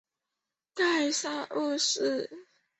[0.73, 2.27] 盖萨二世。